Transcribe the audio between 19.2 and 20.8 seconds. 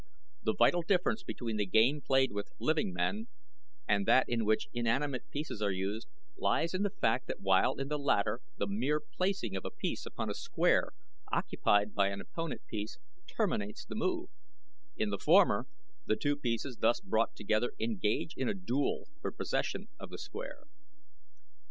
for possession of the square.